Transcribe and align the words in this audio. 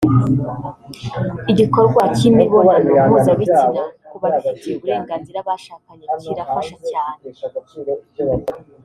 Igikorwa 1.51 2.01
cy’imibonano 2.15 2.91
mpuzabitsina 3.09 3.81
ku 4.09 4.15
babifitiye 4.21 4.73
uburenganzira 4.75 5.39
bashakanye 5.47 6.05
kirafasha 6.23 6.75
cyane 6.89 7.15